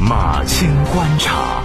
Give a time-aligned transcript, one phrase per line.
[0.00, 1.62] 马青观察。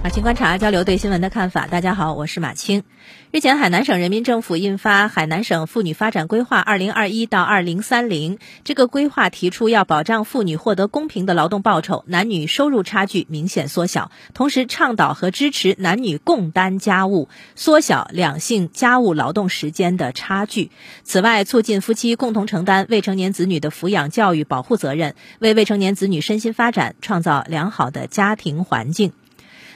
[0.00, 1.66] 马青观察交流对新闻的看法。
[1.66, 2.84] 大家好，我是马青。
[3.32, 8.36] 日前，海南省人民政府印发《海南省妇女发展规划（二零二一到二零三零）》。
[8.62, 20.70] 这个规划提出要保障妇女获得公平的劳动报酬，男女收入差距明显缩小，同时倡导和支持男女共担家务，缩小两性家务劳动时间的差距。
[21.02, 29.12] 此外，促进夫妻共同承担未成年子女的抚养、教育、保护责任，为未成年子女身心发展创造良好的家庭环境。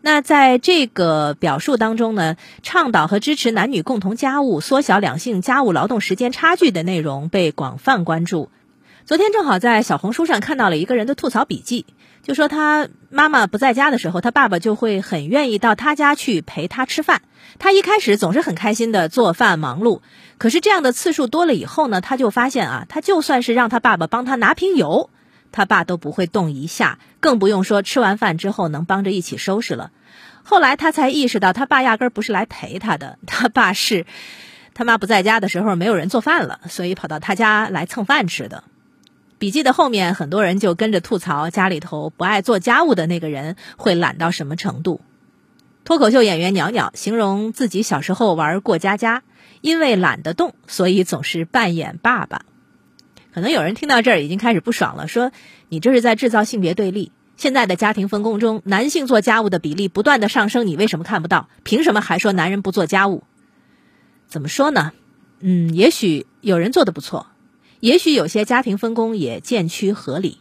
[0.00, 8.48] 那在这个表述当中呢，倡导和支持男女共同家务，缩小两性家务劳动时间差距的内容被广泛关注。
[9.04, 11.86] 昨天正好在小红书上看到了一个人的吐槽笔记，
[12.22, 17.22] 就说他妈妈不在家的时候，他爸爸就会很愿意到他家去陪他吃饭。
[17.58, 20.00] 他一开始总是很开心的做饭忙碌，
[20.36, 25.08] 可是这样的次数多了以后呢，他就发现啊，他就算是让他爸爸帮他拿瓶油。
[25.52, 29.90] 他爸都不会动一下，更不用说吃完饭之后能帮着一起收拾了。
[30.42, 34.06] 后来他才意识到，他爸压根儿不是来陪他的，他爸是
[34.74, 38.64] 他妈不在家的时候没有人做饭了，所以跑到他家来蹭饭吃的。
[39.38, 45.00] 笔记的后面，很多人就跟着吐槽家里头不爱做家务的那个人会懒到什么程度。
[45.84, 49.22] 脱口秀演员袅袅形容自己小时候玩过家家，
[49.60, 52.42] 因为懒得动，所以总是扮演爸爸。
[53.32, 55.32] 可能有人听到这儿已经开始不爽了，说
[55.68, 57.12] 你这是在制造性别对立。
[57.36, 61.48] 现在的家庭分工中，男性做家务的比例不断的上升，你为什么看不到？
[61.62, 63.22] 凭什么还说男人不做家务？
[64.26, 64.92] 怎么说呢？
[65.40, 67.28] 嗯，也许有人做的不错，
[67.78, 70.38] 也许有些家庭分工也渐趋合理，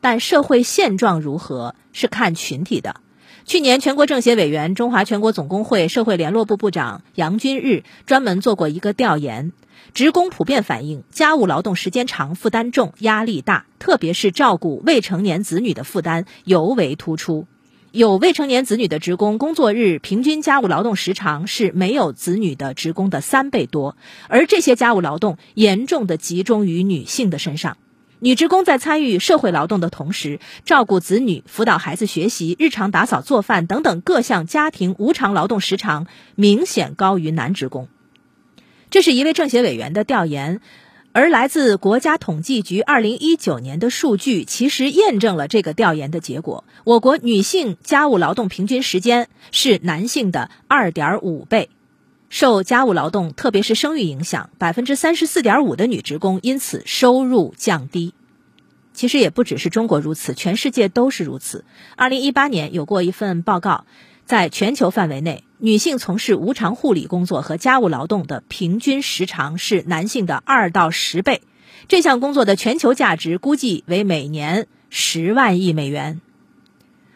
[0.00, 2.96] 但社会现状如何是看群体的。
[3.44, 9.52] 去年，全国政协委员、中华全国总工会社会联络部部长杨军日专门做过一个调研。
[9.94, 17.46] 职工普遍反映，家务劳动时间长、负担重、压力大，特别是照顾未成年子女的负担尤为突出。
[17.90, 23.98] 有未成年子女的职工，工作日平均家务劳动时长是没有子女的职工的三倍多，
[24.28, 27.76] 而这些家务劳动严重的集中于女性的身上。
[28.18, 37.88] 女职工在参与社会劳动的同时，照顾子女、辅导孩子学习、日常打扫、做饭等等各项家庭无偿劳动时长明显高于男职工。
[38.92, 40.60] 这是一位政协委员的调研，
[41.12, 46.64] 而来自国家统计局二零一九年的数据，其实验证了这个调研的结果。
[46.84, 51.70] 我国女性家务劳动平均时间是男性的二点五倍，
[52.28, 58.12] 受家务劳动，特别是生育影响，百分之三十四点五的女职工因此收入降低。
[58.92, 61.64] 其实也不只是中国如此，全世界都是如此。
[61.96, 63.86] 二零一八年有过一份报告。
[64.32, 71.42] 在全球范围内，女性从事无偿护理工作和家务劳动的平均时长是男性的二到十倍。
[71.86, 76.22] 这项工作的全球价值估计为每年十万亿美元。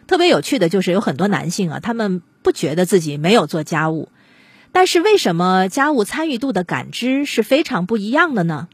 [0.07, 4.11] 特别有趣的就是，有很多男性啊，他们不觉得自己没有做家务，
[4.71, 8.69] 但是为什么家务参与度的感知是非常不一样的呢？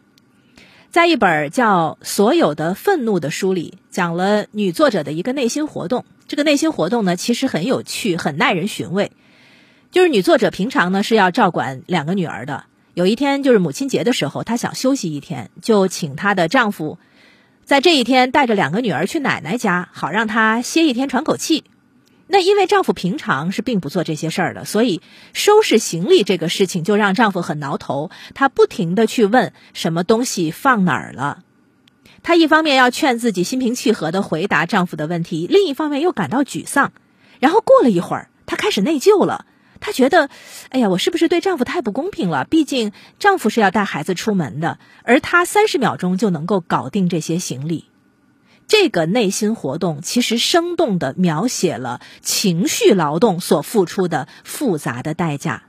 [0.91, 6.05] 在一本叫《所有的愤怒》的书里，讲了女作者的一个内心活动。
[6.33, 9.13] 这个内心活动呢，其实很有趣，很耐人寻味。
[9.91, 12.65] 就是女作者平常呢是要照管两个女儿的。
[12.95, 16.99] 有一天，就是母亲节的时候，她想休息一天，就请她的丈夫
[17.67, 21.65] 在这一天带着两个女儿去奶奶家，好让她歇一天喘口气。
[22.29, 25.03] 那因为丈夫平常是并不做这些事儿的，所以
[25.35, 28.11] 收拾行李这个事情就让丈夫很挠头。
[28.35, 31.41] 他不停的去问什么东西放哪儿了。
[32.23, 36.93] 她一方面要劝自己心平气和的回答丈夫的问题，另一方面又感到沮丧。
[37.41, 39.47] 然后过了一会儿，她开始内疚了。
[39.81, 40.31] 她觉得，
[40.69, 42.45] 哎呀，我是不是对丈夫太不公平了？
[42.45, 47.87] 毕竟丈夫是要带孩子出门的，而她三十秒钟就能够搞定这些行李。
[48.69, 55.65] 这个内心活动其实生动地描写了情绪劳动所付出的复杂的代价。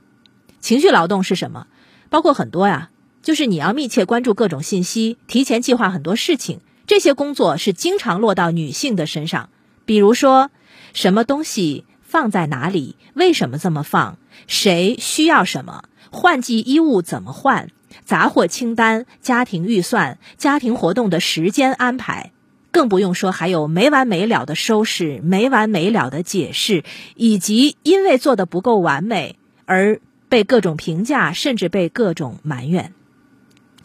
[0.60, 1.66] 情绪劳动是什么？
[2.08, 2.90] 包括很多呀，
[3.24, 6.60] 就是你要密切关注各种信息，提前计划很多事情。
[6.86, 9.48] 这些工作是经常落到女性的身上。
[9.86, 10.50] 比如说，
[10.92, 12.96] 什么东西放在哪里？
[13.14, 14.18] 为什么这么放？
[14.46, 15.84] 谁需要什么？
[16.10, 17.70] 换季衣物怎么换？
[18.04, 22.30] 杂货清单、家庭预算、家庭活动的时间安排。
[22.70, 26.84] 更不用说，还有没完没了的收拾、没完没了的解释，
[27.14, 32.92] 以及因为做的不够完美而被各种评价，甚至被各种埋怨。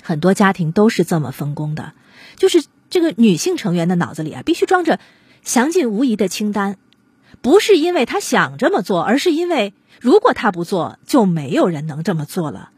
[0.10, 1.94] 很多家庭都是这么分工的，
[2.36, 5.00] 就是这个女性成员的脑子里啊，必须装着
[5.44, 6.78] 详尽无疑的清单，
[7.42, 12.72] 不是因为她想这么做，而是因为如果她不做，就没有人能这么做了。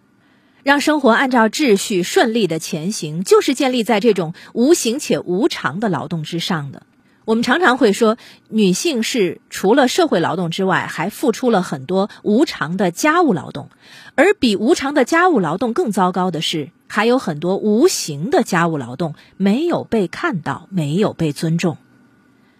[0.63, 6.83] 让生活按照秩序顺利的前行，就是建立在这种无形且无常的劳动之上的。
[7.23, 8.17] 我们常常会说，
[8.49, 13.69] 女性是除了社会劳动之外，还付出了很多无偿的家务劳动，
[14.15, 21.77] 而比无偿的家务劳动更糟糕的是，还有很多无形的家务劳动没有被看到，没有被尊重。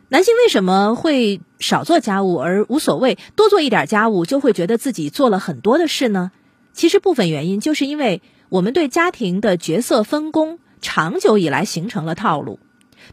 [0.07, 6.31] 男性为什么会少做家务而无所谓，多做一点家务就会觉得自己做了很多的事呢？
[6.71, 12.57] 其实部分原因就是因为我们对家庭的角色分工长久以来形成了套路。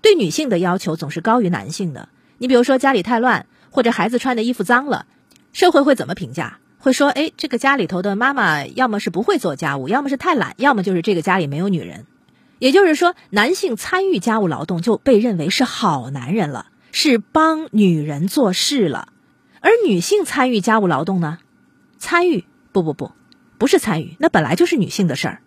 [0.00, 2.08] 对女性的要求总是高于男性的。
[2.38, 5.06] 你比如说家里太乱，或者孩子穿的衣服脏了，
[5.52, 6.60] 社会会怎么评价？
[6.88, 12.06] 会说，哎，这个家里头的妈妈要么是不会做家务，要么是太懒，要么就是这个家里没有女人。
[12.58, 19.12] 也就是说，男性参与家务劳动就被认为是好男人了，是帮女人做事了。
[19.60, 21.38] 而女性参与家务劳动呢？
[21.98, 22.46] 参与？
[22.72, 23.12] 不不不，
[23.58, 25.42] 不是参与，那本来就是女性的事儿。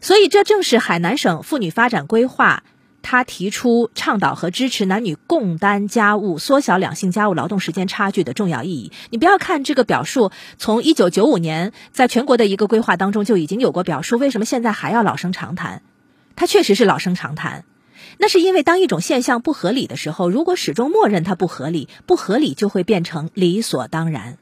[0.00, 2.64] 所以，这正是海南省妇女发展规划。
[3.04, 8.92] 他提出倡导和支持男女共担家务，缩小两性家务劳动时间差距的重要意义。
[9.10, 15.82] 你不要看这个表述，从一九九五年在全国的一个规划当中就已经有过表述，为什么现在还要老生常谈？
[16.34, 17.64] 它确实是老生常谈。
[18.18, 24.38] 那是因为当一种现象不合理的时候，如果始终默认它不合理，不合理就会变成理所当然。